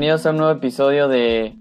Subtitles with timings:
[0.00, 1.54] bienvenidos a un nuevo episodio de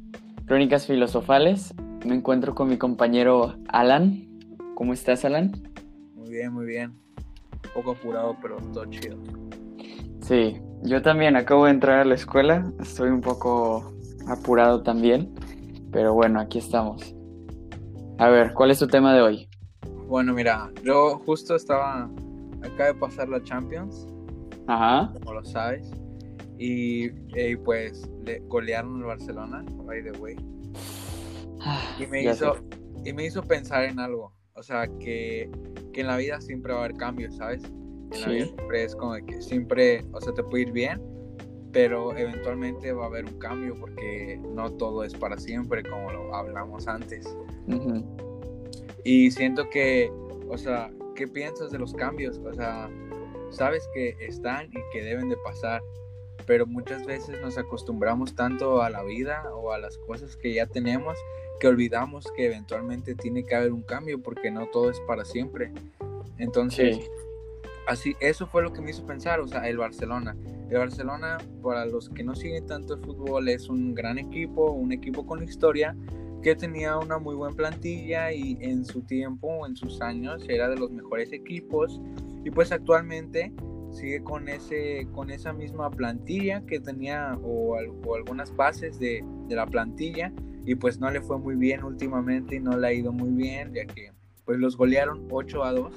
[0.45, 1.75] Crónicas Filosofales.
[2.05, 4.29] Me encuentro con mi compañero Alan.
[4.75, 5.51] ¿Cómo estás, Alan?
[6.15, 6.91] Muy bien, muy bien.
[7.51, 9.17] Un poco apurado, pero todo chido.
[10.21, 12.71] Sí, yo también acabo de entrar a la escuela.
[12.79, 13.93] Estoy un poco
[14.29, 15.35] apurado también.
[15.91, 17.13] Pero bueno, aquí estamos.
[18.19, 19.49] A ver, ¿cuál es tu tema de hoy?
[20.07, 22.09] Bueno, mira, yo justo estaba
[22.63, 24.07] acá de pasar la Champions.
[24.65, 25.11] Ajá.
[25.11, 25.91] Como lo sabes.
[26.59, 27.05] Y,
[27.35, 30.35] y pues le golearon al Barcelona, by the way.
[31.97, 32.61] Y me, Ya hizo, sé.
[33.09, 34.33] y me hizo pensar en algo.
[34.55, 35.49] O sea, que,
[35.93, 37.63] que en la vida siempre va a haber cambios, ¿sabes?
[37.63, 38.31] En la Sí.
[38.33, 41.01] vida siempre es como que siempre, o sea, te puede ir bien,
[41.71, 46.35] pero eventualmente va a haber un cambio porque no todo es para siempre, como lo
[46.35, 47.25] hablamos antes.
[47.67, 48.03] Ujú.
[49.05, 50.11] Y siento que,
[50.49, 52.37] o sea, ¿qué piensas de los cambios?
[52.39, 52.89] O sea,
[53.51, 55.81] sabes que están y que deben de pasar,
[56.49, 60.65] pero muchas veces nos acostumbramos tanto a la vida o a las cosas que ya
[60.65, 61.15] tenemos
[61.59, 65.71] que olvidamos que eventualmente tiene que haber un cambio porque no todo es para siempre.
[66.39, 67.03] Entonces, Sí.
[67.85, 70.35] así, eso fue lo que me hizo pensar, o sea, el Barcelona.
[70.71, 74.91] El Barcelona, para los que no siguen tanto el fútbol, es un gran equipo, un
[74.91, 75.95] equipo con historia
[76.41, 80.77] que tenía una muy buena plantilla y en su tiempo, en sus años, era de
[80.77, 82.01] los mejores equipos
[82.43, 83.53] y pues actualmente
[83.91, 89.55] sigue con ese con esa misma plantilla que tenía o, o algunas bases de, de
[89.55, 90.31] la plantilla
[90.65, 93.73] y pues no le fue muy bien últimamente y no le ha ido muy bien
[93.73, 94.11] ya que
[94.45, 95.93] pues los golearon 8 a 2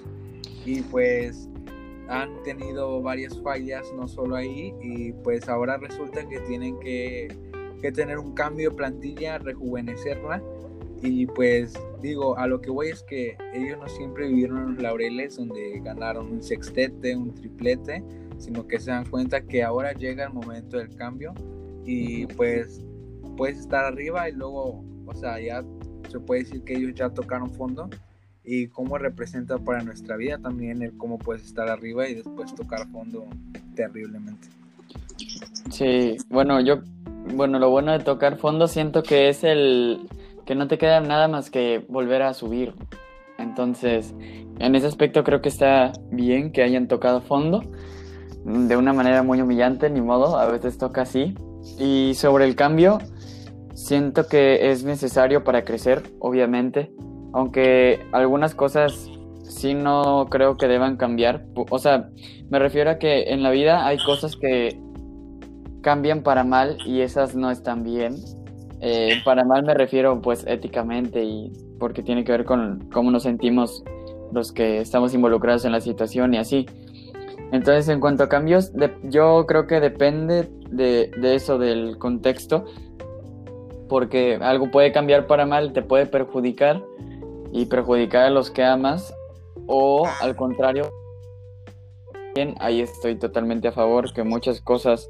[0.65, 1.49] y pues
[2.09, 7.29] han tenido varias fallas no solo ahí y pues ahora resulta que tienen que,
[7.81, 10.43] que tener un cambio de plantilla, rejuvenecerla
[11.03, 14.83] y pues digo, a lo que voy es que ellos no siempre vivieron en los
[14.83, 18.05] laureles donde ganaron un sextete, un triplete,
[18.39, 21.35] sino que se dan cuenta que ahora llega el momento del cambio
[21.85, 22.85] y pues
[23.37, 25.65] puedes estar arriba y luego, o sea, ya
[26.09, 27.91] se puede decir que ellos ya tocaron fondo
[28.45, 32.87] y cómo representa para nuestra vida también el cómo puedes estar arriba y después tocar
[32.91, 33.27] fondo
[33.75, 34.49] terriblemente.
[35.71, 36.81] Sí, bueno, yo,
[37.35, 40.09] bueno, lo bueno de tocar fondo siento que es el
[40.45, 42.75] que no te queda nada más que volver a subir.
[43.39, 44.15] Entonces,
[44.59, 47.63] en ese aspecto creo que está bien que hayan tocado fondo
[48.45, 51.35] de una manera muy humillante, ni modo, a veces toca así.
[51.79, 52.99] Y sobre el cambio,
[53.75, 56.93] siento que es necesario para crecer, obviamente,
[57.33, 59.09] aunque algunas cosas
[59.45, 61.45] sí no creo que deban cambiar.
[61.71, 62.11] O sea,
[62.51, 64.81] me refiero a que en la vida hay cosas que
[65.83, 68.17] cambian para mal y esas no están bien.
[68.85, 73.23] Eh, para mal me refiero pues éticamente y porque tiene que ver con cómo nos
[73.23, 73.85] sentimos
[74.33, 76.67] los que estamos involucrados en la situación y así.
[77.53, 82.65] Entonces en cuanto a cambios, de- yo creo que depende de, eso, del contexto,
[83.89, 86.83] porque algo puede cambiar para mal, te puede perjudicar
[87.53, 89.15] y perjudicar a los que amas,
[89.67, 90.91] o al contrario,
[92.35, 95.09] bien, ahí estoy totalmente a favor, que muchas cosas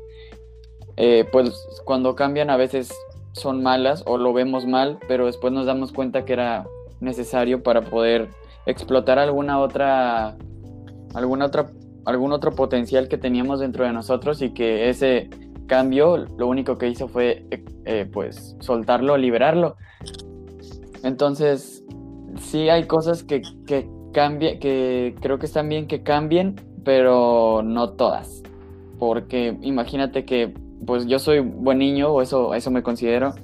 [0.96, 2.92] eh, pues cuando cambian a veces
[3.32, 6.66] son malas o lo vemos mal, pero después nos damos cuenta que era
[7.00, 8.28] necesario para poder
[8.66, 10.37] explotar alguna otra,
[11.15, 11.70] alguna otra,
[12.04, 15.31] algún otro potencial que teníamos dentro de nosotros y que ese
[15.66, 19.76] cambio lo único que hizo fue eh, eh, pues soltarlo, liberarlo.
[21.03, 21.84] Entonces,
[22.38, 28.43] sí hay cosas que, que que creo que están bien que cambien, pero no todas.
[28.99, 30.54] Porque imagínate que
[30.87, 33.34] pues yo soy buen niño, o eso, eso me considero.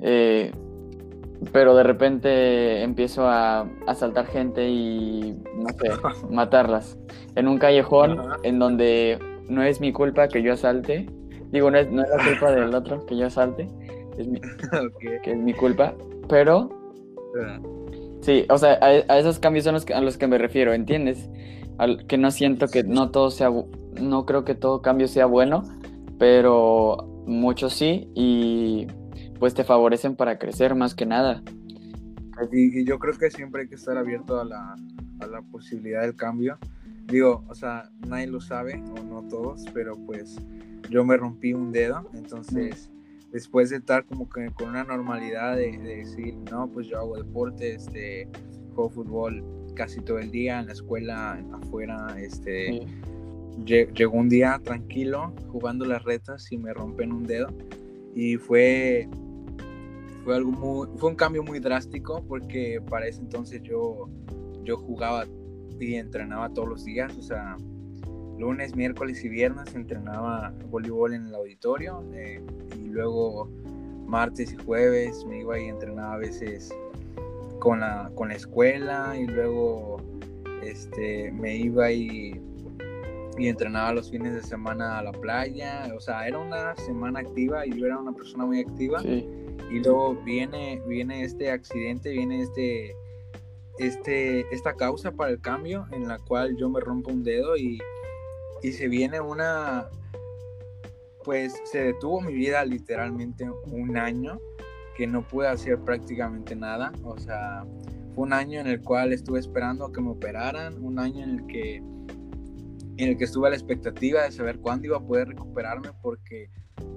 [0.00, 0.52] eh,
[1.52, 5.90] pero de repente empiezo a asaltar gente y no sé,
[6.30, 6.96] matarlas.
[7.34, 9.18] En un callejón en donde
[9.48, 11.06] no es mi culpa que yo asalte.
[11.50, 13.68] Digo, no es, no es la culpa del otro que yo asalte.
[14.16, 14.40] Es mi,
[15.22, 15.94] que es mi culpa.
[16.28, 16.70] Pero
[18.20, 20.72] Sí, o sea, a, a esos cambios son los que- a los que me refiero,
[20.72, 21.28] ¿entiendes?
[21.76, 23.50] Al, que no siento que no todo sea,
[24.00, 25.62] no creo que todo cambio sea bueno,
[26.18, 28.86] pero muchos sí y
[29.38, 31.42] pues te favorecen para crecer más que nada.
[32.52, 34.74] Y, y yo creo que siempre hay que estar abierto a la,
[35.20, 36.58] a la posibilidad del cambio.
[37.06, 40.40] Digo, o sea, nadie lo sabe, o no todos, pero pues
[40.90, 42.90] yo me rompí un dedo, entonces
[43.30, 47.16] después de estar como que con una normalidad de, de decir, no, pues yo hago
[47.16, 48.28] deporte, este,
[48.74, 49.44] juego fútbol
[49.74, 52.86] casi todo el día, en la escuela, afuera, este.
[53.64, 57.48] Lle- llegó un día tranquilo jugando las retas y me rompen un dedo.
[58.14, 59.08] Y fue
[60.24, 64.08] fue algo muy fue un cambio muy drástico porque para ese entonces yo
[64.64, 65.26] yo jugaba
[65.78, 67.56] y entrenaba todos los días o sea
[68.38, 72.40] lunes, miércoles y viernes entrenaba voleibol en el auditorio eh,
[72.74, 73.50] y luego
[74.06, 76.74] martes y jueves me iba y entrenaba a veces
[77.58, 79.98] con la, con la escuela y luego
[80.62, 82.40] este, me iba y,
[83.36, 85.92] y entrenaba los fines de semana a la playa.
[85.96, 89.02] O sea, era una semana activa y yo era una persona muy activa.
[89.04, 92.94] Y luego viene, viene este accidente, viene este,
[93.78, 97.80] este, esta causa para el cambio en la cual yo me rompo un dedo y,
[98.62, 99.88] y se viene una,
[101.24, 104.38] pues se detuvo mi vida literalmente un año
[104.96, 106.92] que no pude hacer prácticamente nada.
[107.02, 107.64] O sea,
[108.14, 111.30] fue un año en el cual estuve esperando a que me operaran, un año en
[111.30, 111.82] el que
[112.96, 116.50] en el que estuve a la expectativa de saber cuándo iba a poder recuperarme porque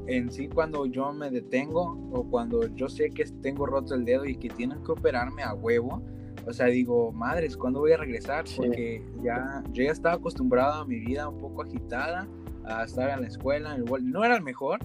[0.08, 4.26] en sí cuando yo me detengo o cuando yo sé que tengo roto el dedo
[4.26, 6.02] y que tienen que operarme a huevo,
[6.46, 8.46] o sea, digo, madres, ¿cuándo voy a regresar?
[8.56, 12.26] Porque ya yo ya estaba acostumbrado a mi vida un poco agitada,
[12.64, 14.80] a estar en la escuela, en el no era el mejor,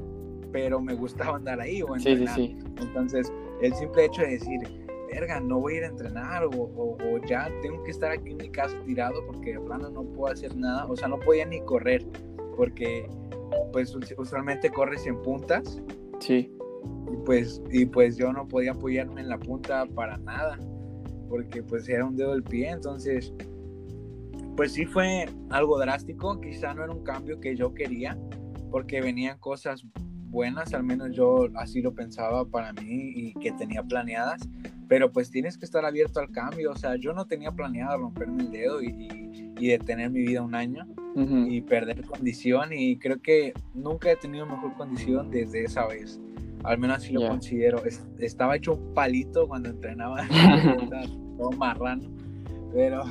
[0.50, 2.56] pero me gustaba andar ahí o sí, sí.
[2.80, 4.58] Entonces, el simple hecho de decir,
[5.12, 8.48] verga, no voy a ir a entrenar o, ya tengo que estar aquí en mi
[8.48, 12.04] casa tirado porque de plano no puedo hacer nada, o sea, no podía ni correr
[12.56, 13.08] porque
[13.72, 15.80] pues usualmente corres en puntas.
[16.20, 16.50] Sí.
[17.12, 20.58] Y pues, y pues yo no podía apoyarme en la punta para nada
[21.28, 23.32] porque pues era un dedo del pie, entonces
[24.56, 28.18] pues sí fue algo drástico, quizá no era un cambio que yo quería
[28.70, 29.84] porque venían cosas
[30.32, 34.48] buenas, al menos yo así lo pensaba para mí y que tenía planeadas,
[34.88, 38.44] pero pues tienes que estar abierto al cambio, o sea, yo no tenía planeado romperme
[38.44, 43.52] el dedo y, y, detener mi vida un año y perder condición y creo que
[43.74, 46.18] nunca he tenido mejor condición desde esa vez,
[46.64, 47.82] al menos así lo considero,
[48.18, 50.26] estaba hecho un palito cuando entrenaba,
[51.36, 52.10] todo marrano,
[52.72, 53.04] pero...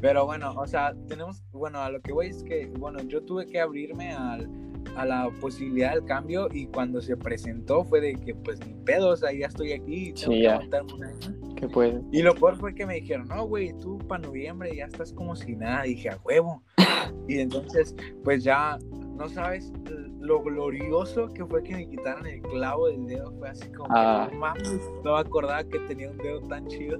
[0.00, 3.46] Pero bueno, o sea, tenemos, bueno, a lo que voy es que, bueno, yo tuve
[3.46, 4.48] que abrirme al,
[4.96, 9.10] a la posibilidad del cambio y cuando se presentó fue de que pues ni pedo,
[9.10, 11.54] o sea, ya estoy aquí, tengo que aguantar un año.
[11.54, 12.02] ¿Qué puede?
[12.12, 15.36] Y lo peor fue que me dijeron, no, güey, tú para noviembre ya estás como
[15.36, 16.62] si nada, dije, a huevo.
[17.28, 17.94] y entonces,
[18.24, 18.78] pues ya,
[19.16, 19.72] no sabes
[20.20, 24.28] lo glorioso que fue que me quitaran el clavo del dedo, fue así como, ah.
[24.32, 26.98] no mames, no acordaba que tenía un dedo tan chido.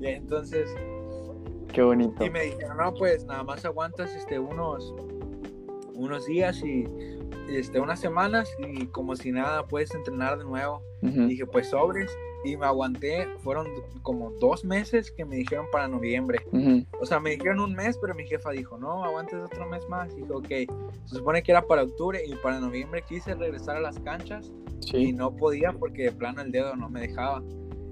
[0.00, 0.74] Y entonces...
[1.72, 2.24] Qué bonito.
[2.24, 4.94] Y me dijeron, no, pues nada más aguantas este, unos,
[5.94, 6.84] unos días y
[7.48, 10.82] este, unas semanas y como si nada puedes entrenar de nuevo.
[11.00, 12.10] Dije, pues sobres.
[12.44, 13.68] Y me aguanté, fueron
[14.02, 16.40] como dos meses que me dijeron para noviembre.
[17.00, 20.12] O sea, me dijeron un mes, pero mi jefa dijo, no, aguantes otro mes más.
[20.12, 20.48] Y dije, ok,
[21.06, 24.50] se supone que era para octubre y para noviembre quise regresar a las canchas
[24.92, 27.42] y no podía porque de plano el dedo no me dejaba.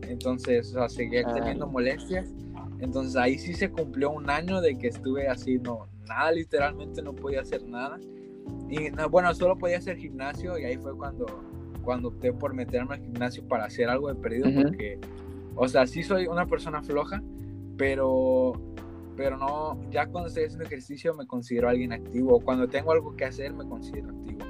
[0.02, 2.34] Entonces, o sea, seguía teniendo molestias.
[2.80, 7.14] Entonces ahí sí se cumplió un año de que estuve así, no, nada, literalmente no
[7.14, 7.98] podía hacer nada.
[8.68, 11.26] Y bueno, solo podía hacer gimnasio y ahí fue cuando,
[11.82, 14.98] cuando opté por meterme al gimnasio para hacer algo de perdido, porque,
[15.56, 17.22] o sea, sí soy una persona floja,
[17.76, 18.52] pero,
[19.16, 23.24] pero no, ya cuando estoy haciendo ejercicio me considero alguien activo, cuando tengo algo que
[23.24, 24.40] hacer me considero activo.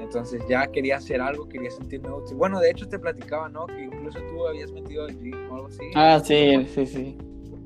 [0.00, 2.36] Entonces ya quería hacer algo, quería sentirme útil.
[2.36, 3.66] Bueno, de hecho te platicaba, ¿no?
[3.66, 5.82] Que incluso tú habías metido al gym o algo así.
[5.94, 7.18] Ah, sí, sí, sí.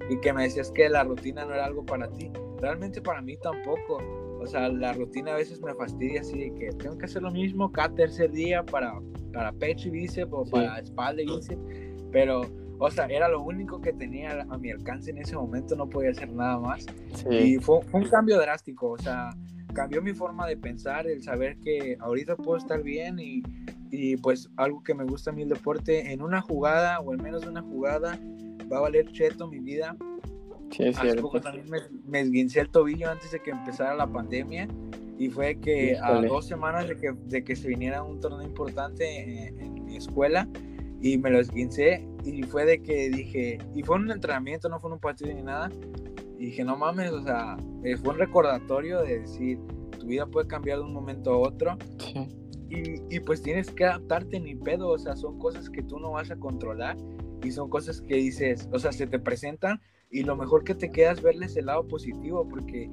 [0.09, 2.31] Y que me decías que la rutina no era algo para ti.
[2.61, 3.99] Realmente para mí tampoco
[4.41, 7.31] o sea, la rutina a veces me fastidia así de que tengo que hacer lo
[7.31, 8.99] mismo cada tercer día para,
[9.33, 11.63] para pecho y bíceps o para espalda y bíceps.
[12.11, 12.43] Pero,
[12.79, 16.11] o sea, era lo único que tenía a mi alcance en ese momento, no podía
[16.11, 16.87] hacer nada más.
[17.31, 19.31] Y fue, un cambio drástico, o sea,
[19.75, 23.43] cambió mi forma de pensar, el saber que ahorita puedo estar bien y,
[23.91, 27.23] y pues algo que me gusta a mí el deporte, en una jugada o en
[27.23, 28.19] menos de una jugada
[28.73, 29.97] va a valer cheto mi vida
[30.71, 31.67] Sí, es Hace poco también
[32.07, 34.69] me, esguincé el tobillo antes de que empezara la pandemia
[35.19, 39.49] y fue que a dos semanas de que, de que se viniera un torneo importante
[39.49, 40.49] en, mi escuela
[41.03, 44.93] y me lo esguincé y fue de que dije, y fue un entrenamiento, no fue
[44.93, 45.71] un partido ni nada,
[46.39, 49.59] y dije, no mames, o sea, eh, fue un recordatorio de decir,
[49.99, 51.77] tu vida puede cambiar de un momento a otro.
[52.71, 56.13] Y, y, pues tienes que adaptarte ni pedo, o sea, son cosas que tú no
[56.13, 56.97] vas a controlar
[57.43, 60.91] y son cosas que dices, o sea, se te presentan y lo mejor que te
[60.91, 62.91] queda es verles el lado positivo, porque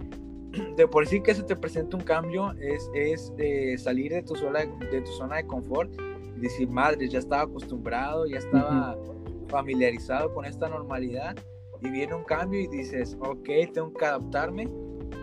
[0.77, 4.35] de por sí que se te presenta un cambio es, es eh, salir de tu,
[4.35, 5.91] zona, de tu zona de confort
[6.37, 8.97] y decir, madre, ya estaba acostumbrado, ya estaba
[9.47, 11.35] familiarizado con esta normalidad
[11.81, 14.69] y viene un cambio y dices, ok, tengo que adaptarme.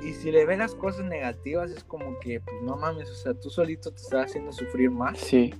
[0.02, 3.34] Y si le ven las cosas negativas es como que, pues no mames, o sea,
[3.34, 5.18] tú solito te estás haciendo sufrir más.
[5.18, 5.54] Sí.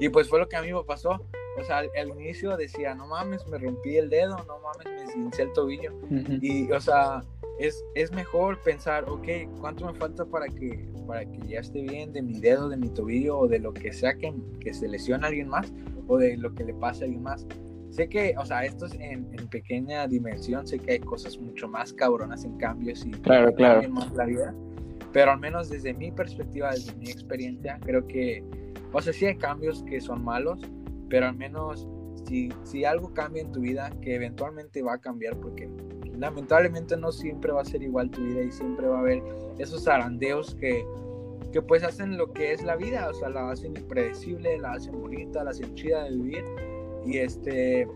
[0.00, 1.20] Y pues fue lo que a mí me pasó.
[1.60, 5.42] O sea, al, inicio decía, no mames, me rompí el dedo, no mames, me esguincé
[5.42, 5.92] el tobillo.
[6.40, 7.22] Y, o sea,
[7.58, 9.28] es, es mejor pensar, ok,
[9.60, 12.88] ¿cuánto me falta para que, para que ya esté bien de mi dedo, de mi
[12.88, 15.72] tobillo o de lo que sea que, que se lesione a alguien más
[16.06, 17.46] o de lo que le pase a alguien más?
[17.90, 21.66] Sé que, o sea, esto es en, en pequeña dimensión, sé que hay cosas mucho
[21.68, 23.88] más cabronas en cambios y Claro, claro.
[23.88, 24.54] más la vida,
[25.12, 28.44] pero al menos desde mi perspectiva, desde mi experiencia, creo que,
[28.92, 30.60] o sea, sí hay cambios que son malos,
[31.08, 31.88] pero al menos
[32.26, 35.68] si, si algo cambia en tu vida, que eventualmente va a cambiar, porque
[36.18, 39.22] lamentablemente no siempre va a ser igual tu vida y siempre va a haber
[39.58, 40.84] esos zarandeos que,
[41.52, 45.00] que pues hacen lo que es la vida, o sea, la hacen impredecible, la hacen
[45.00, 46.44] bonita, la hacen chida de vivir.
[47.06, 47.86] Y este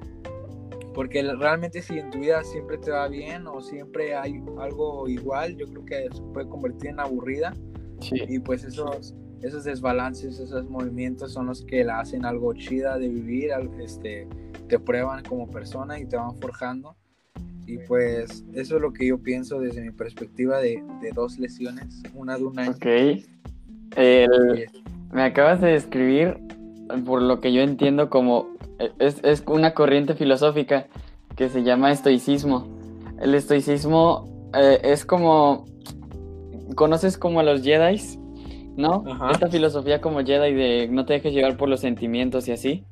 [0.95, 5.57] porque realmente si en tu vida siempre te va bien o siempre hay algo igual,
[5.57, 7.55] yo creo que se puede convertir en aburrida.
[8.01, 8.17] Sí.
[8.29, 13.09] y pues esos esos desbalances, esos movimientos son los que la hacen algo chida de
[13.09, 14.27] vivir, este
[14.69, 16.97] te prueban como persona y te van forjando.
[17.67, 22.03] Y pues eso es lo que yo pienso desde mi perspectiva de, de dos lesiones,
[22.15, 22.71] una de un año.
[22.73, 22.87] Ok.
[23.97, 24.67] El-
[25.13, 26.39] me acabas de describir,
[27.05, 28.49] por lo que yo entiendo, como
[28.99, 30.87] es, es una corriente filosófica
[31.37, 32.67] que se llama estoicismo.
[33.21, 35.67] El estoicismo eh, es como.
[36.75, 38.01] ¿Conoces como a los Jedi?
[38.77, 39.05] ¿No?
[39.07, 39.31] Ajá.
[39.33, 42.85] Esta filosofía como Jedi de no te dejes llevar por los sentimientos y así.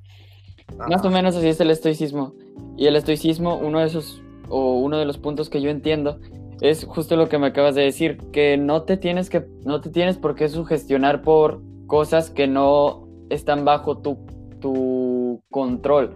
[0.88, 2.34] Más o menos así es el estoicismo.
[2.76, 6.18] Y el estoicismo, uno de esos, o uno de los puntos que yo entiendo,
[6.60, 9.90] es justo lo que me acabas de decir, que no te tienes que, no te
[9.90, 14.18] tienes por qué sugestionar por cosas que no están bajo tu,
[14.60, 16.14] tu control.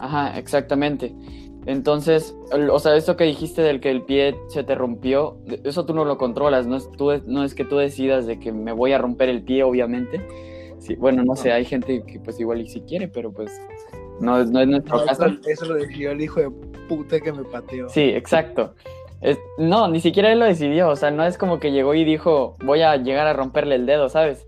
[0.00, 1.14] Ajá, exactamente.
[1.66, 2.36] Entonces,
[2.70, 6.04] o sea, esto que dijiste del que el pie se te rompió, eso tú no
[6.04, 8.98] lo controlas, no es, tú, no es que tú decidas de que me voy a
[8.98, 10.20] romper el pie, obviamente.
[10.78, 13.50] Sí, bueno, no sé, hay gente que pues igual y si quiere, pero pues
[14.20, 15.24] no, no es nuestro No, caso.
[15.26, 16.50] eso, eso lo decidió el hijo de
[16.88, 17.88] puta que me pateó.
[17.88, 18.74] Sí, exacto.
[19.22, 22.04] Es- no, ni siquiera él lo decidió, o sea, no es como que llegó y
[22.04, 24.46] dijo, voy a llegar a romperle el dedo, ¿sabes?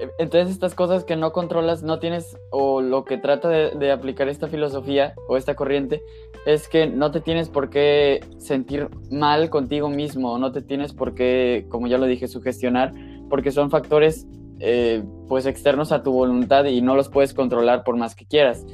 [0.00, 3.92] E- Entonces estas cosas que no controlas, no tienes, o lo que trata de, de
[3.92, 6.02] aplicar esta filosofía o esta corriente,
[6.46, 11.14] es que no te tienes por qué sentir mal contigo mismo, no te tienes por
[11.14, 12.92] qué, como ya lo dije, sugestionar,
[13.30, 14.26] porque son factores
[14.60, 18.64] eh, pues externos a tu voluntad y no los puedes controlar por más que quieras.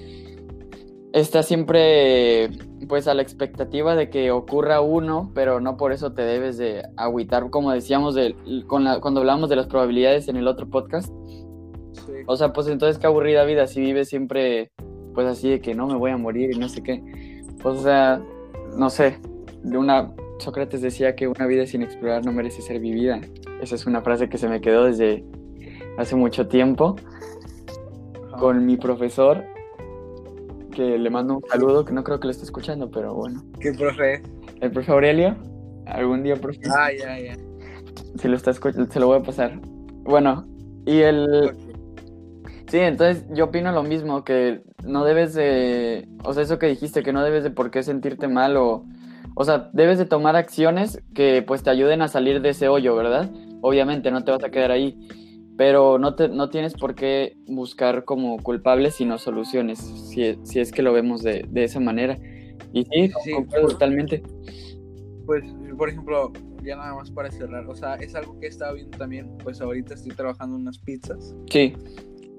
[1.13, 2.51] Está siempre
[2.89, 6.83] pues a la expectativa de que ocurra uno, pero no por eso te debes de
[6.97, 8.35] agüitar, como decíamos de,
[8.67, 11.13] con la- cuando hablamos de las probabilidades en el otro podcast.
[11.93, 12.13] Sí.
[12.27, 14.71] O sea, pues entonces qué aburrida vida si vives siempre
[15.15, 17.03] pues así de que no me voy a morir y no sé qué.
[17.63, 18.23] Pues, o sea,
[18.77, 19.19] no sé,
[19.65, 23.21] de una Sócrates decía que una vida sin explorar no merece ser vivida.
[23.61, 25.25] Esa es una frase que se me quedó desde
[25.99, 26.97] hace mucho tiempo
[28.39, 29.45] con mi profesor
[30.71, 33.43] que le mando un saludo que no creo que lo esté escuchando, pero bueno.
[33.61, 34.23] ¿Qué profe?
[34.61, 35.37] El profe Aurelio,
[35.87, 37.37] algún día profe, Ah, ya, ya.
[38.17, 39.59] si lo está escuchando, se lo voy a pasar.
[40.05, 40.47] Bueno,
[40.87, 41.53] y el.
[42.69, 47.03] Sí, entonces yo opino lo mismo, que no debes de, o sea, eso que dijiste,
[47.03, 48.85] que no debes de por qué sentirte mal o,
[49.35, 52.95] o sea, debes de tomar acciones que pues te ayuden a salir de ese hoyo,
[52.95, 53.29] ¿verdad?
[53.61, 54.97] Obviamente no te vas a quedar ahí,
[55.61, 60.73] pero no, te, no tienes por qué buscar como culpables sino soluciones, si, si es
[60.73, 62.19] que lo vemos de, de esa manera.
[62.73, 63.13] Y sí,
[63.61, 64.23] totalmente.
[65.27, 65.45] Pues,
[65.77, 66.33] por ejemplo,
[66.65, 69.61] ya nada más para cerrar, o sea, es algo que he estado viendo también, pues
[69.61, 71.37] ahorita estoy trabajando en unas pizzas.
[71.51, 71.75] Sí,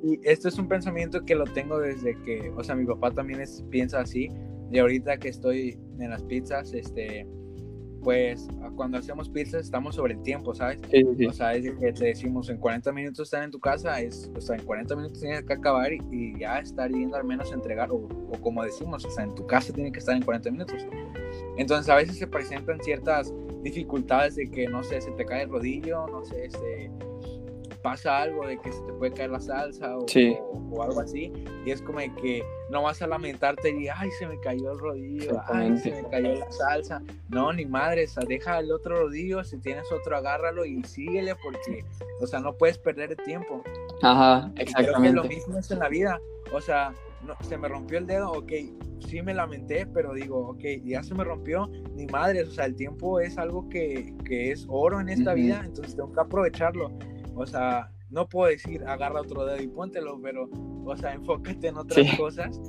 [0.02, 3.40] Y esto es un pensamiento que lo tengo desde que, o sea, mi papá también
[3.40, 4.30] es, piensa así.
[4.72, 7.28] Y ahorita que estoy en las pizzas, este,
[8.04, 10.80] pues cuando hacemos pizzas estamos sobre el tiempo, ¿sabes?
[10.92, 14.00] sí, sí, O sea, es que te decimos en 40 minutos estar en tu casa,
[14.02, 17.24] es, o sea, en 40 minutos tienes que acabar y, y ya estar yendo al
[17.24, 20.16] menos a entregar, o, o como decimos, o sea, en tu casa tiene que estar
[20.16, 20.86] en 40 minutos.
[21.58, 25.50] Entonces a veces se presentan ciertas dificultades de que, no sé, se te cae el
[25.50, 26.92] rodillo, no sé, este,
[27.82, 30.36] pasa algo de que se te puede caer la salsa o, Sí.
[30.40, 31.32] o- o algo así,
[31.66, 34.80] y es como de que no vas a lamentarte y, ay, se me cayó el
[34.80, 37.02] rodillo, ay, se me cayó la salsa.
[37.30, 41.36] No, ni madre, o sea, deja el otro rodillo, si tienes otro, agárralo y síguele
[41.36, 41.84] porque,
[42.22, 43.64] o sea, no puedes perder el tiempo.
[44.02, 45.16] ajá, Y Creo que exactamente.
[45.16, 46.20] lo mismo es en la vida.
[46.54, 48.52] O sea, no, se me rompió el dedo, ok,
[49.08, 52.76] sí me lamenté, pero digo, ok, ya se me rompió, ni madres, o sea, el
[52.76, 55.42] tiempo es algo que, que es oro en esta Ujú.
[55.42, 56.92] vida, entonces tengo que aprovecharlo.
[57.42, 60.50] O sea, no puedo decir agarra otro dedo y póntelo, pero,
[60.86, 62.18] o sea, enfócate en otras Sí.
[62.18, 62.60] cosas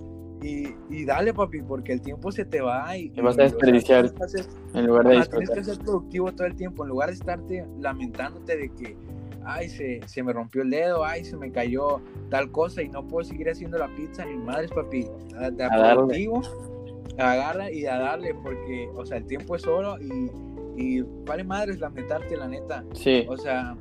[0.43, 3.45] y, y dale, papi, porque el tiempo se te va y, Te vas y, a
[3.45, 4.13] o sea, desperdiciar.
[4.13, 7.09] que hacer- En lugar de Ajá, tienes que ser productivo todo el tiempo, en lugar
[7.11, 8.97] de estarte lamentándote de que,
[9.45, 12.01] ay, se, se me rompió el dedo, ay, se me cayó
[12.31, 15.07] tal cosa y no puedo seguir haciendo la pizza, ni madres, papi.
[15.39, 15.95] A, de A darle.
[15.95, 16.43] productivo,
[17.19, 20.31] agarra y a darle, porque, o sea, el tiempo es oro y,
[20.77, 22.85] y vale madres lamentarte, la neta.
[22.95, 23.27] Sí.
[23.29, 23.77] O sea,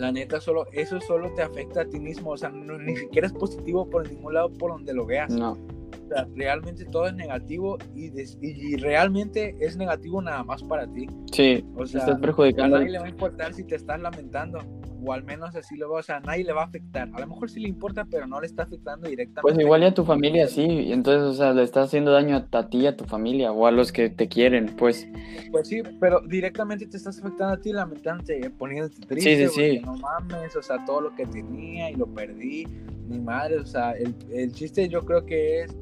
[0.00, 2.30] la neta, solo, eso solo te afecta a ti mismo.
[2.30, 5.32] O sea, no- ni siquiera es positivo por ningún lado por donde lo veas.
[5.32, 5.52] No.
[5.52, 10.86] O sea, realmente todo es negativo y, des- y realmente es negativo nada más para
[10.92, 11.06] ti.
[11.32, 11.64] Sí.
[11.76, 12.20] O sea, estás
[12.62, 14.58] a nadie le va a importar si te estás lamentando.
[15.02, 16.00] O al menos así lo va.
[16.00, 17.08] O sea, a nadie le va a afectar.
[17.12, 19.42] A lo mejor sí le importa, pero no le está afectando directamente.
[19.42, 20.92] Pues igual y a tu familia, sí.
[20.92, 23.92] Entonces, o sea, le estás haciendo daño a, ti a tu familia o a los
[23.92, 25.08] que te quieren, pues.
[25.50, 29.48] Pues sí, pero directamente te estás afectando a ti, lamentándote, poniéndote triste.
[29.48, 29.80] Sí, sí, sí.
[29.84, 32.66] porque No mames, o sea, todo lo que tenía y lo perdí.
[33.08, 35.76] Mi madre, o sea, el, el chiste yo creo que es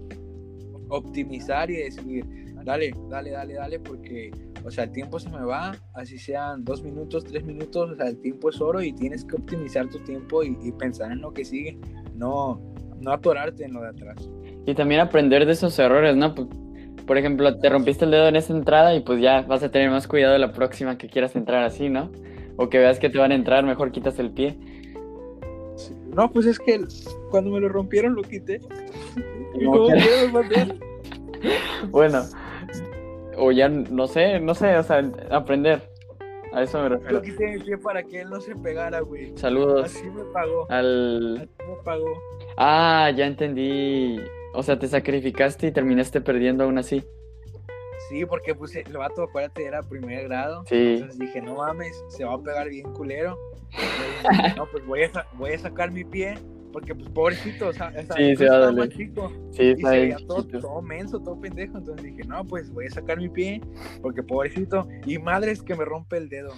[0.89, 2.25] optimizar y decir,
[2.65, 4.31] dale, dale, dale, dale, porque,
[4.65, 8.09] o sea, el tiempo se me va, así sean dos minutos, tres minutos, o sea,
[8.09, 11.33] el tiempo es oro y tienes que optimizar tu tiempo y, y pensar en lo
[11.33, 11.79] que sigue,
[12.15, 12.61] no,
[13.01, 14.29] no atorarte en lo de atrás.
[14.67, 16.35] Y también aprender de esos errores, ¿no?
[16.35, 16.49] Pues,
[17.07, 19.91] por ejemplo, te rompiste el dedo en esa entrada y pues ya vas a tener
[19.91, 22.11] más cuidado la próxima que quieras entrar así, ¿no?
[22.57, 24.59] O que veas que te van a entrar, mejor quitas el pie.
[26.15, 26.85] No, pues es que
[27.31, 28.61] cuando me lo rompieron lo quité.
[30.33, 30.79] Mandé.
[31.91, 32.25] Bueno,
[33.39, 35.81] o ya no sé, no sé, o sea, aprender.
[36.53, 37.13] A eso me refiero.
[37.15, 39.37] Lo quité mi pie para que él no se pegara, güey.
[39.37, 40.67] Saludos Así me pagó.
[40.71, 41.37] al...
[41.37, 42.23] Así me pagó.
[42.57, 44.19] Ah, ya entendí.
[44.55, 47.05] O sea, te sacrificaste y terminaste perdiendo aún así.
[48.09, 50.65] Sí, porque pues el vato, acuérdate, era primer grado.
[50.67, 50.95] Sí.
[50.95, 53.39] Entonces dije, no mames, se va a pegar bien culero.
[54.57, 56.39] No, pues voy a, voy a sacar mi pie.
[56.73, 58.89] Porque pues pobrecito, o sea, o sea, Sí, se va a estaba doler.
[58.89, 59.33] más chico.
[59.53, 60.27] Sí, Y está se bien veía
[60.61, 61.79] todo, menso, todo pendejo.
[61.79, 63.61] Entonces dije, no, pues voy a sacar mi pie.
[64.03, 64.87] Porque pobrecito.
[65.07, 66.53] Y madres que me rompe el dedo.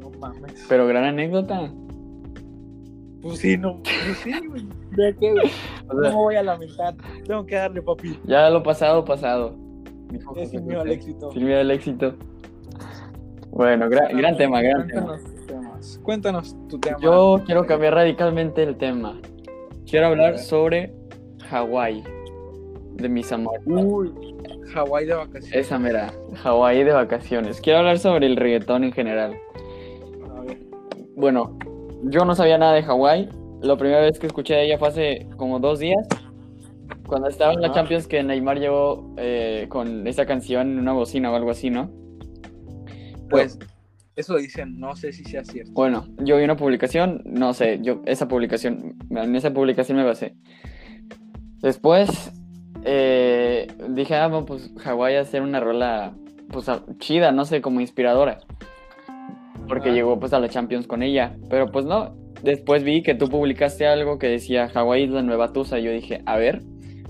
[0.00, 0.66] No mames.
[0.68, 1.72] Pero gran anécdota.
[3.22, 3.80] Pues sí, no.
[3.82, 4.66] Pues sí, güey.
[4.92, 5.50] ¿De qué, güey?
[5.88, 6.94] O No sea, me voy a lamentar.
[7.26, 8.20] Tengo que darle, papi.
[8.24, 9.56] ya lo pasado, pasado.
[10.36, 11.32] Es sin miedo al éxito.
[11.32, 12.14] Sin miedo al éxito.
[13.50, 15.18] Bueno, gran, gran tema, gran tema.
[15.18, 16.00] Cuéntanos tus temas.
[16.02, 16.98] Cuéntanos tu tema.
[17.00, 19.18] Yo quiero cambiar radicalmente el tema.
[19.88, 20.92] Quiero hablar sobre
[21.48, 22.02] Hawái.
[22.94, 23.62] De mis amores.
[23.66, 24.12] Uy,
[24.72, 25.52] Hawái de vacaciones.
[25.52, 26.12] Esa mera.
[26.42, 27.60] Hawái de vacaciones.
[27.60, 29.36] Quiero hablar sobre el reggaetón en general.
[30.36, 30.58] A ver.
[31.14, 31.56] Bueno,
[32.04, 33.28] yo no sabía nada de Hawái.
[33.62, 36.06] La primera vez que escuché de ella fue hace como dos días.
[37.06, 37.72] Cuando estaba en la.
[37.72, 41.90] Champions que Neymar llegó eh, con esa canción en una bocina o algo así, ¿no?
[43.30, 43.58] Pues,
[44.16, 45.72] eso dicen, no sé si sea cierto.
[45.72, 50.34] Bueno, yo vi una publicación, no sé, yo esa publicación, en esa publicación me basé.
[51.60, 52.32] Después
[52.84, 56.14] eh, dije, ah, bueno, pues Hawái a hacer una rola
[56.50, 56.66] pues
[56.98, 58.38] chida, no sé, como inspiradora.
[59.68, 62.16] Porque llegó pues a la Champions con ella, pero pues no.
[62.42, 65.90] Después vi que tú publicaste algo que decía Hawái es la nueva Tusa y yo
[65.90, 66.62] dije, a ver,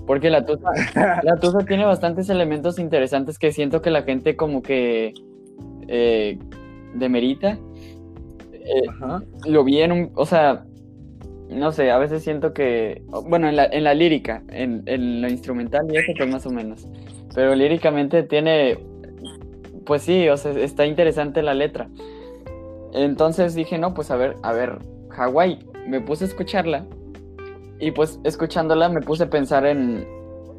[0.05, 0.71] porque la Tusa,
[1.23, 5.13] la Tusa tiene bastantes elementos interesantes que siento que la gente como que
[5.87, 6.39] eh,
[6.97, 7.57] demerita.
[8.53, 9.23] Eh, Ajá.
[9.45, 10.65] lo vi en un, o sea,
[11.49, 15.29] no sé, a veces siento que, bueno, en la, en la lírica, en, en la
[15.29, 16.85] instrumental y eso pues más o menos,
[17.33, 18.77] pero líricamente tiene,
[19.85, 21.87] pues sí, o sea, está interesante la letra.
[22.93, 24.79] Entonces dije, no, pues a ver, a ver,
[25.09, 26.85] Hawái, me puse a escucharla
[27.79, 30.05] y pues escuchándola me puse a pensar en,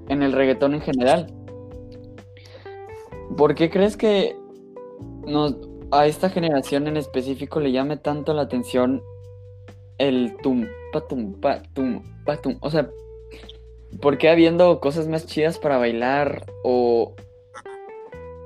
[0.08, 1.26] en el reggaetón en general.
[3.36, 4.36] ¿Por qué crees que
[5.26, 5.56] nos,
[5.90, 9.02] a esta generación en específico le llame tanto la atención
[9.98, 12.56] el tum, patum, patum, patum?
[12.60, 12.90] O sea,
[14.00, 17.14] ¿por qué habiendo cosas más chidas para bailar o,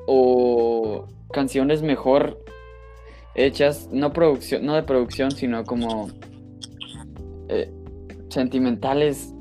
[0.06, 2.42] o canciones mejor
[3.34, 6.08] hechas, no, producción, no de producción, sino como
[7.48, 7.70] eh,
[8.28, 9.34] sentimentales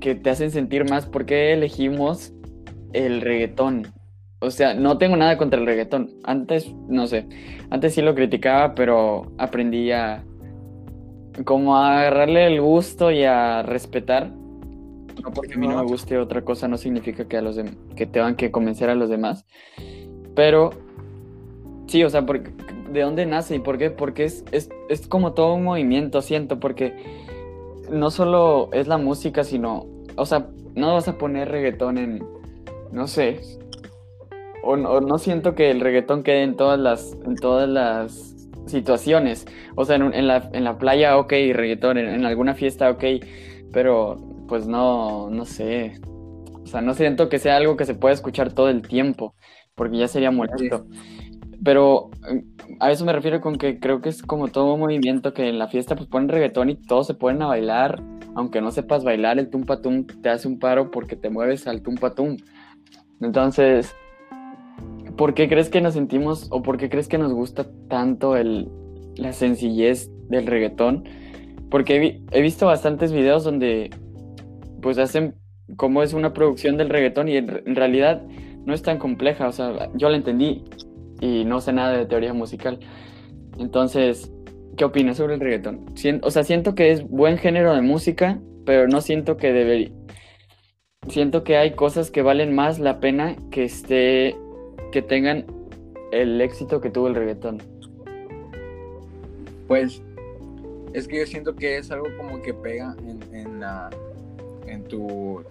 [0.00, 1.06] que te hacen sentir más?
[1.06, 2.32] ¿Por qué elegimos
[2.92, 3.92] el reggaetón?
[4.44, 6.10] O sea, no tengo nada contra el reggaetón.
[6.22, 7.26] Antes, no sé,
[7.70, 10.22] antes sí lo criticaba, pero aprendí a
[11.44, 14.30] como a agarrarle el gusto y a respetar.
[14.30, 17.58] No porque a mí no me guste otra cosa no significa que a los
[17.96, 19.46] que tengan que convencer a los demás.
[20.34, 20.70] Pero
[21.86, 22.50] sí, o sea, porque,
[22.92, 23.90] ¿de dónde nace y por qué?
[23.90, 26.94] Porque es, es, es como todo un movimiento, siento, porque
[27.90, 32.24] no solo es la música, sino, o sea, no vas a poner reggaetón en,
[32.92, 33.40] no sé,
[34.64, 38.34] o, no- o no siento que el reggaetón quede en todas las, en todas las
[38.66, 39.46] situaciones.
[39.76, 43.04] O sea, en, en la, en la playa, ok, reggaetón, en, en alguna fiesta, ok,
[43.72, 44.16] pero
[44.48, 46.00] pues no, no sé.
[46.62, 49.34] O sea, no siento que sea algo que se pueda escuchar todo el tiempo,
[49.74, 50.86] porque ya sería molesto.
[51.62, 52.42] Pero eh,
[52.80, 55.68] a eso me refiero con que creo que es como todo movimiento que en la
[55.68, 58.02] fiesta pues ponen reggaetón y todos se ponen a bailar,
[58.34, 61.82] aunque no sepas bailar, el tumpa tum te hace un paro porque te mueves al
[61.82, 62.36] tumpa tum.
[63.20, 63.94] Entonces,
[65.16, 68.68] ¿por qué crees que nos sentimos o por qué crees que nos gusta tanto el,
[69.16, 71.04] la sencillez del reggaetón?
[71.70, 73.90] Porque he, vi- he visto bastantes videos donde
[74.82, 75.34] pues hacen
[75.76, 78.22] cómo es una producción del reggaetón y en, en realidad
[78.64, 80.64] no es tan compleja, o sea, yo la entendí
[81.20, 82.78] y no sé nada de teoría musical.
[83.58, 84.32] Entonces,
[84.76, 85.86] ¿qué opinas sobre el reggaetón?
[86.22, 89.90] O sea, siento que es buen género de música, pero no siento que debería...
[91.08, 94.36] Siento que hay cosas que valen más la pena que esté...
[94.94, 95.44] que tengan
[96.12, 97.60] el éxito que tuvo el reggaetón.
[99.66, 100.00] Pues
[100.92, 103.90] es que yo siento que es algo como que pega en, en, la-
[104.66, 105.42] en tu,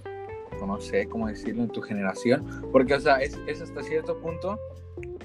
[0.65, 2.45] no sé cómo decirlo, en tu generación.
[2.71, 4.57] Porque, o sea, es, es hasta cierto punto,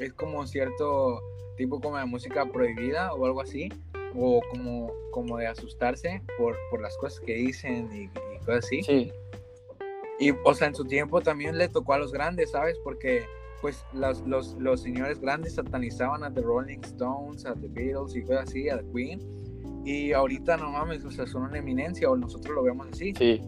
[0.01, 1.21] es como cierto
[1.57, 3.69] tipo como de música prohibida o algo así.
[4.17, 8.83] O como, como de asustarse por, por las cosas que dicen y, y cosas así.
[8.83, 9.13] Sí,
[10.19, 12.77] Y, o sea, en su tiempo también le tocó a los grandes, ¿sabes?
[12.83, 13.25] Porque,
[13.61, 18.23] pues, los, los, los señores grandes satanizaban a The Rolling Stones, a The Beatles y
[18.23, 19.21] cosas así, a The Queen.
[19.85, 23.15] Y ahorita, no mames, o sea, son una eminencia, o nosotros lo vemos así.
[23.17, 23.41] sí,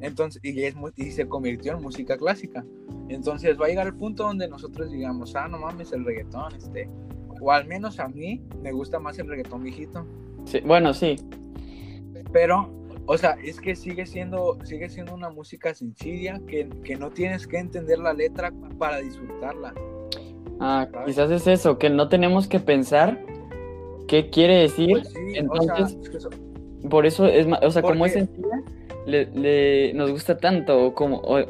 [0.00, 2.64] Entonces, y, es, y se convirtió en música clásica.
[3.08, 6.88] Entonces, va a llegar el punto donde nosotros digamos, ah, no mames, el reggaetón, este.
[7.40, 10.06] O al menos a mí me gusta más el reggaetón viejito.
[10.44, 10.60] sí.
[10.64, 11.16] Bueno, sí,
[12.32, 17.10] Pero, o sea, es que sigue siendo, sigue siendo una música sencilla que, que no
[17.10, 19.74] tienes que entender la letra para disfrutarla.
[20.60, 21.06] Ah, ¿Sabes?
[21.06, 23.24] quizás es eso, que no tenemos que pensar
[24.06, 24.90] qué quiere decir.
[24.92, 26.30] Pues sí, entonces, o sea, es que eso-
[26.88, 28.62] por eso es más, o sea, como es sencilla,
[29.06, 31.40] le, le- nos gusta tanto, o como, o-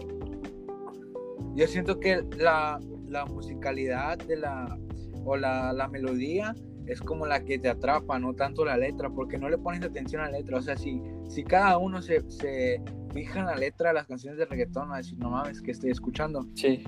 [1.55, 4.79] yo siento que la, la musicalidad de la,
[5.25, 6.55] o la, la melodía
[6.87, 10.23] es como la que te atrapa, no tanto la letra, porque no le pones atención
[10.23, 10.59] a la letra.
[10.59, 12.83] O sea, si, si cada uno se, se
[13.15, 15.71] fija en la letra de las canciones de reggaetón, va a decir, no mames, que
[15.71, 16.47] estoy escuchando.
[16.55, 16.83] sí,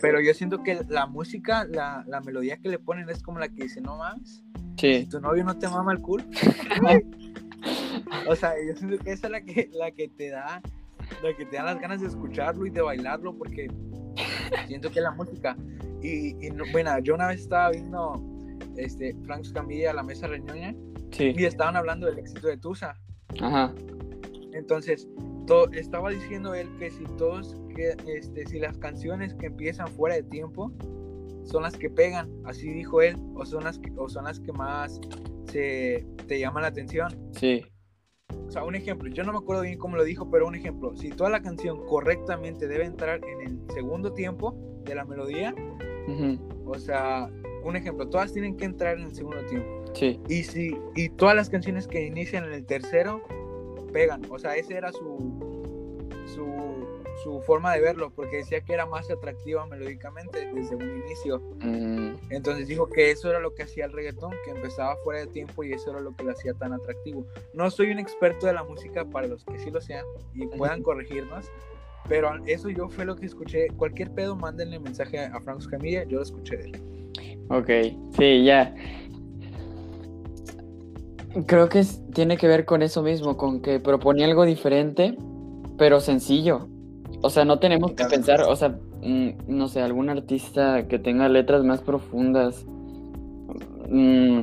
[0.00, 3.48] Pero yo siento que la música, la, la melodía que le ponen es como la
[3.48, 4.42] que dice, no mames,
[4.78, 6.24] sí, tu novio no te mama el culo.
[8.28, 10.60] o sea, yo siento que esa es la que, la que te da,
[11.22, 13.68] la que te da las ganas de escucharlo y de bailarlo, porque
[14.66, 15.56] siento que la música.
[16.02, 18.22] Y, y no- bueno, yo una vez estaba viendo
[18.76, 20.74] este, Frank Scamilla, la mesa reñoña,
[21.12, 22.98] sí, y estaban hablando del éxito de Tusa.
[23.40, 23.74] ajá,
[24.52, 25.08] Entonces,
[25.46, 30.16] to- estaba diciendo él que si todos, que, este, si las canciones que empiezan fuera
[30.16, 30.72] de tiempo
[31.44, 34.52] son las que pegan, así dijo él, o son las que, o son las que
[34.52, 35.00] más
[35.50, 37.08] se, te llaman la atención.
[37.32, 37.64] sí,
[38.48, 40.96] O sea, un ejemplo, yo no me acuerdo bien cómo lo dijo, pero un ejemplo,
[40.96, 45.54] si toda la canción correctamente debe entrar en el segundo tiempo de la melodía,
[46.64, 47.28] o sea,
[47.66, 49.84] un ejemplo, todas tienen que entrar en el segundo tiempo.
[49.94, 53.22] sí, Y si y todas las canciones que inician en el tercero
[53.92, 55.46] pegan, o sea, esa era su
[56.34, 56.44] su,
[57.22, 61.38] su forma de verlo, porque decía que era más atractiva melódicamente desde un inicio.
[61.60, 65.28] mm, Entonces dijo que eso era lo que hacía el reggaetón, que empezaba fuera de
[65.28, 67.26] tiempo y eso era lo que lo hacía tan atractivo.
[67.54, 70.82] No soy un experto de la música para los que sí lo sean y puedan
[70.82, 71.50] corregirnos,
[72.08, 73.68] pero eso yo fue lo que escuché.
[73.76, 76.82] Cualquier pedo, mándenle mensaje a Frank Camilla, yo lo escuché de él.
[77.48, 77.70] Ok,
[78.16, 78.74] sí, ya.
[81.46, 85.16] Creo que es- tiene que ver con eso mismo, con que proponía algo diferente,
[85.76, 86.68] pero sencillo.
[87.22, 91.28] O sea, no tenemos que pensar, o sea, mm, no sé, algún artista que tenga
[91.28, 92.64] letras más profundas.
[93.88, 94.40] mm,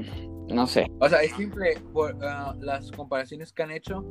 [0.54, 0.86] no sé.
[1.00, 4.06] O sea, es simple por ah, las comparaciones que han hecho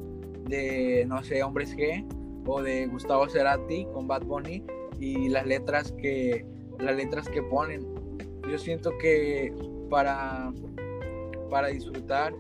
[0.47, 2.05] de, no sé, Hombres G
[2.47, 4.63] o de Gustavo Cerati con Bad Bunny
[5.01, 6.45] y las letras que
[6.81, 7.87] las letras que ponen.
[8.51, 9.53] Yo siento que
[9.91, 10.53] para
[11.51, 12.33] para disfrutar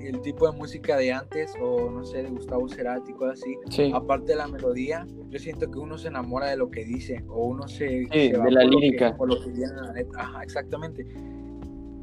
[0.00, 3.90] el tipo de música de antes o no sé, de Gustavo Cerati cosas así, Sí,
[3.94, 7.46] aparte de la melodía, yo siento que uno se enamora de lo que dice o
[7.46, 9.16] uno se, Sí, se va de la lírica.
[9.16, 10.22] por lo que viene en la letra.
[10.22, 11.04] Ajá, exactamente.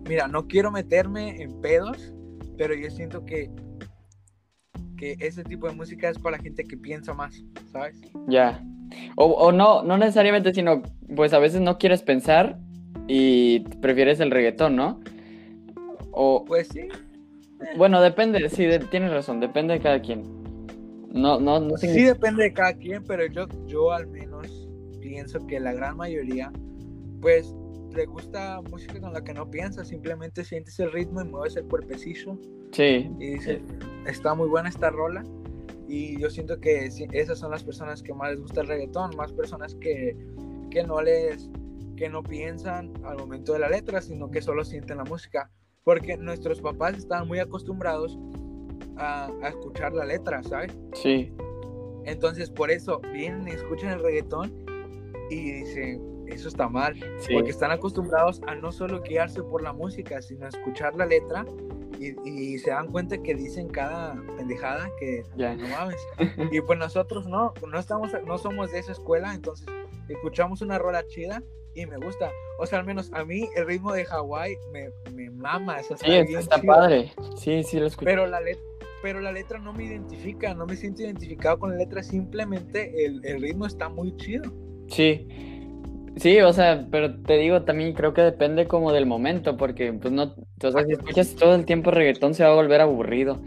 [0.10, 2.14] Mira, no quiero meterme en pedos,
[2.58, 3.50] pero yo siento que
[4.98, 8.00] que ese tipo de música es para la gente que piensa más, ¿sabes?
[8.28, 8.64] ya.
[9.16, 10.82] O, o no, no necesariamente, sino,
[11.16, 12.60] pues a veces no quieres pensar
[13.14, 15.02] y prefieres el reggaetón, ¿no?
[16.12, 16.88] O, Pues sí.
[17.78, 20.24] bueno, depende, sí, de- tienes razón, depende de cada quien.
[21.14, 24.70] No, no, no Sí significa- depende de cada quien, pero yo, yo al menos
[25.02, 26.54] pienso que la gran mayoría,
[27.22, 27.54] pues,
[27.94, 31.66] le gusta música con la que no piensas, simplemente sientes el ritmo y mueves el
[31.66, 32.38] cuerpecillo
[32.72, 33.60] Sí, y dices,
[34.08, 35.24] está muy buena esta rola.
[35.90, 39.34] Y yo siento que esas son las personas que más les gusta el reggaetón, más
[39.34, 40.16] personas que,
[40.70, 41.50] que no les,
[42.02, 45.52] que no piensan al momento de la letra, sino que solo sienten la música.
[45.84, 48.18] Porque nuestros papás estaban muy acostumbrados
[48.98, 50.76] a, a escuchar la letra, ¿sabes?
[50.96, 51.32] sí,
[52.06, 54.52] Entonces, por eso vienen y escuchan el reggaetón
[55.30, 57.34] y dicen, eso está mal, Sí.
[57.36, 61.46] porque están acostumbrados a no solo guiarse por la música, sino a escuchar la letra
[62.00, 65.56] y, y se dan cuenta que dicen cada pendejada que Ya.
[65.56, 66.02] no mames.
[66.52, 69.68] Y pues nosotros no, no estamos, no somos de esa escuela, entonces
[70.10, 71.44] escuchamos una rola chida
[71.76, 72.30] y me gusta.
[72.60, 76.06] O sea, al menos a mí el ritmo de Hawái me, me mama, eso está
[76.06, 76.74] Sí, bien está chido.
[76.74, 77.12] padre.
[77.38, 78.06] Sí, sí, lo escuché.
[78.06, 78.64] Pero la letra
[79.02, 83.26] pero la letra no me identifica, no me siento identificado con la letra, simplemente el,
[83.26, 84.52] el ritmo está muy chido.
[84.90, 85.28] Sí.
[86.18, 90.14] Sí, o sea, pero te digo, también creo que depende como del momento, porque pues
[90.14, 93.40] no, o sea, si escuchas todo el tiempo reggaetón se va a volver aburrido.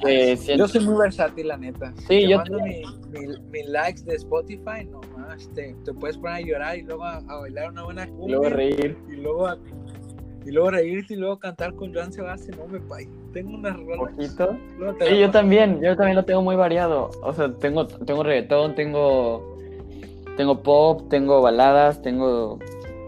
[0.00, 1.92] Y que siento- Yo soy muy versátil, la neta.
[1.96, 5.92] Si Sí, te yo mando mi, mi, mi likes de Spotify, no más, te, te
[5.94, 8.36] puedes poner a llorar y luego a, a bailar una buena y cumbia.
[8.36, 8.96] luego reír.
[9.08, 9.58] y luego a-
[10.46, 13.06] y luego reírte y luego cantar con Joan Sebastián, no me pay.
[13.34, 14.14] Tengo unas rolas.
[14.16, 14.56] Poquito.
[15.06, 17.10] Sí, yo también, yo también lo tengo muy variado.
[17.22, 19.58] O sea, tengo, tengo reggaetón, tengo,
[20.38, 22.58] tengo pop, tengo baladas, tengo,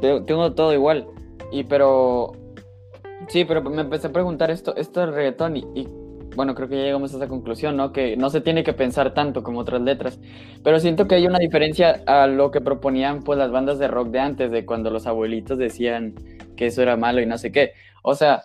[0.02, 1.06] tengo, tengo todo igual.
[1.50, 2.32] Y pero,
[3.28, 5.88] sí, pero me empecé a preguntar esto, esto del reggaetón y, y,
[6.36, 7.92] bueno, creo que ya llegamos a esa conclusión, ¿no?
[7.92, 10.18] Que no se tiene que pensar tanto como otras letras.
[10.64, 14.08] Pero siento que hay una diferencia a lo que proponían pues las bandas de rock
[14.08, 16.14] de antes, de cuando los abuelitos decían
[16.56, 17.72] que eso era malo y no sé qué.
[18.02, 18.42] O sea,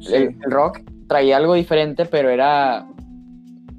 [0.00, 0.14] Sí.
[0.14, 2.86] el, el rock traía algo diferente, pero era.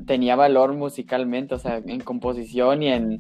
[0.08, 3.20] tenía valor musicalmente, o sea, en composición y en.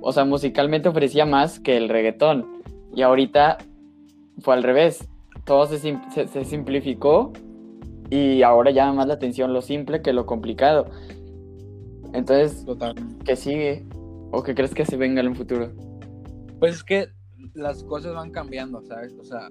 [0.00, 2.46] O sea, musicalmente ofrecía más que el reggaetón.
[2.94, 3.58] Y ahorita
[4.40, 5.08] fue al revés.
[5.44, 7.32] Todo se, sim- se- se simplificó
[8.12, 10.84] y ahora llama más la atención lo simple que lo complicado.
[12.12, 12.94] Entonces, Total.
[13.24, 13.86] ¿qué sigue?
[14.30, 15.72] ¿O qué crees que se venga en un futuro?
[16.58, 17.08] Pues es que
[17.54, 19.16] las cosas van cambiando, ¿sabes?
[19.18, 19.48] O sea,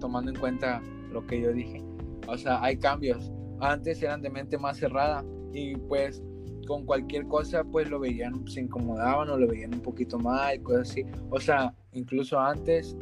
[0.00, 0.80] tomando en cuenta
[1.12, 1.84] lo que yo dije.
[2.26, 3.30] O sea, hay cambios.
[3.60, 6.22] Antes eran de mente más cerrada y pues
[6.66, 10.90] con cualquier cosa pues lo veían, se incomodaban o lo veían un poquito mal, cosas
[10.90, 11.04] así.
[11.28, 12.96] O sea, incluso antes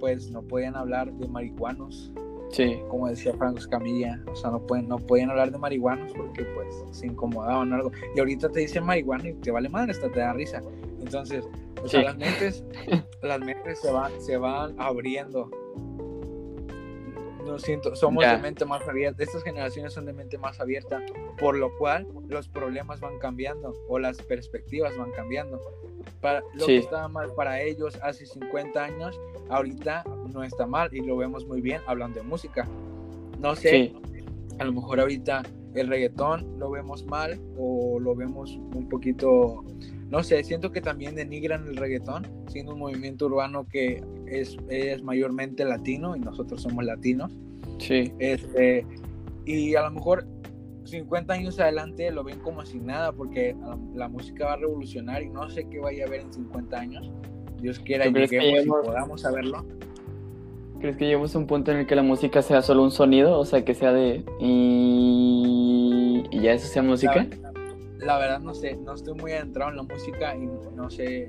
[0.00, 2.12] pues no podían hablar de marihuanos,
[2.54, 4.22] Sí, como decía Franco Escamilla.
[4.30, 7.90] O sea, no pueden, no podían hablar de marihuanos porque pues se incomodaban o algo.
[8.14, 10.62] Y ahorita te dicen marihuana y te vale madre, hasta te da risa.
[11.00, 11.44] Entonces,
[11.82, 12.06] o sea, Sí.
[12.06, 12.64] las mentes,
[13.22, 15.50] las mentes se van, se van abriendo.
[17.44, 19.22] No siento, somos de mente más abierta.
[19.22, 21.02] Estas generaciones son de mente más abierta,
[21.38, 25.60] por lo cual los problemas van cambiando o las perspectivas van cambiando.
[26.24, 26.72] Para lo Sí.
[26.72, 31.46] que estaba mal para ellos hace 50 años, ahorita no está mal y lo vemos
[31.46, 32.66] muy bien hablando de música.
[33.38, 34.22] No sé, sí,
[34.58, 35.42] a lo mejor ahorita
[35.74, 39.64] el reggaetón lo vemos mal o lo vemos un poquito,
[40.08, 45.02] no sé, siento que también denigran el reggaetón, siendo un movimiento urbano que es, es
[45.02, 47.36] mayormente latino y nosotros somos latinos.
[47.78, 48.14] sí.
[48.18, 48.86] Este,
[49.44, 50.26] y a lo mejor
[50.84, 55.22] 50 años adelante lo ven como si nada porque la, la música va a revolucionar
[55.22, 57.10] y no sé qué vaya a haber en 50 años.
[57.60, 59.64] Dios quiera ¿Tú y crees que lleguemos lleguemos- y podamos saberlo.
[60.80, 63.38] ¿Crees que lleguemos a un punto en el que la música sea solo un sonido?
[63.38, 64.22] O sea, que sea de...
[64.38, 67.26] Y, y ya eso sea música.
[67.98, 71.28] La, la verdad no sé, no estoy muy adentrado en la música y no sé,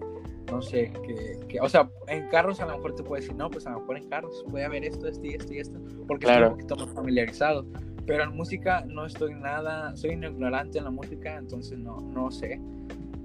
[0.51, 3.49] no sé qué, qué- o sea, en carros a lo mejor te puedes decir, no,
[3.49, 6.25] pues a lo mejor en carros puede haber esto, esto y esto y esto, porque
[6.25, 6.47] Claro.
[6.47, 7.65] estoy un poquito más familiarizado,
[8.05, 12.59] pero en música no estoy nada, soy ignorante en la música, entonces no, no sé,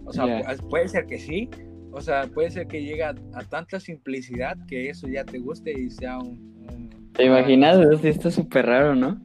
[0.05, 1.49] o sea, puede ser que sí,
[1.93, 5.73] o sea, puede ser que llegue a, a tanta simplicidad que eso ya te guste
[5.73, 6.38] y sea un...
[6.73, 7.79] un- ¿Te imaginas?
[8.01, 9.21] Sí está súper raro, ¿no?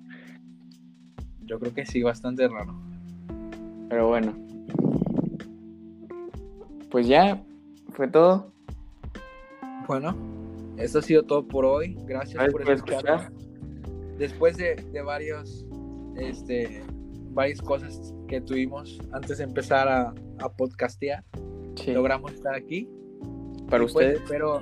[1.46, 2.76] Yo creo que sí, bastante raro.
[3.90, 4.34] Pero bueno.
[6.90, 7.42] Pues ya,
[7.92, 8.52] fue todo.
[9.88, 10.16] Bueno,
[10.78, 11.96] eso ha sido todo por hoy.
[12.06, 13.32] Gracias Gracias por por escuchar.
[14.18, 15.66] Después de, de varios,
[16.18, 16.84] este,
[17.32, 21.24] varias cosas que tuvimos antes de empezar a, a podcastear,
[21.76, 22.90] Sí, logramos estar aquí.
[23.70, 24.22] para pues, ustedes.
[24.22, 24.62] espero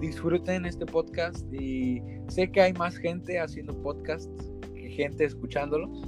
[0.00, 6.02] disfruten este podcast y sé que hay más gente haciendo podcasts que gente escuchándolos,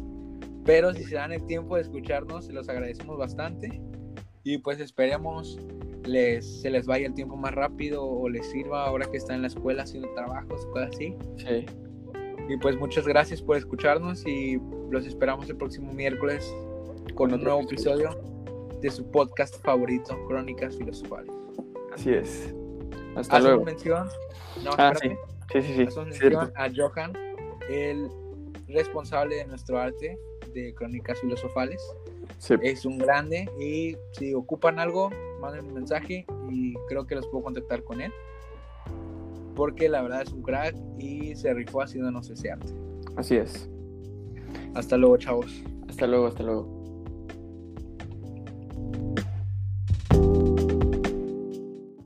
[0.65, 3.81] pero si se dan el tiempo de escucharnos, se los agradecemos bastante
[4.45, 5.59] y pues esperemos
[6.05, 9.43] les, se les vaya el tiempo más rápido o les sirva ahora que están en
[9.43, 11.15] la escuela haciendo trabajos, cosas así.
[11.37, 11.67] Sí.
[12.49, 16.55] Y pues muchas gracias por escucharnos y los esperamos el próximo miércoles
[17.15, 18.11] con un nuevo episodio.
[18.81, 21.31] de su podcast favorito, Crónicas Filosofales.
[21.95, 22.53] Así es.
[23.15, 23.65] Hasta luego.
[23.65, 24.09] mención,
[24.65, 26.01] no, Ah, Sí, sí, sí.
[26.01, 27.13] mención a Johan,
[27.71, 28.09] el
[28.67, 30.19] responsable de nuestro arte
[30.53, 31.81] de Crónicas Filosofales.
[32.39, 32.55] Sí.
[32.61, 37.45] Es un grande y si ocupan algo, manden un mensaje y creo que los puedo
[37.45, 38.13] contactar con él.
[39.55, 42.73] Porque la verdad es un crack y se rifó haciéndonos ese arte.
[43.17, 43.69] Así es.
[44.75, 45.63] Hasta luego, chavos.
[45.89, 46.82] Hasta luego, hasta luego.